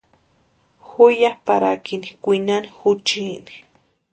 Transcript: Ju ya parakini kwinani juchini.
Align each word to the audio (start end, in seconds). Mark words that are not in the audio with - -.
Ju 0.87 1.09
ya 1.09 1.31
parakini 1.45 2.09
kwinani 2.21 2.67
juchini. 2.83 3.51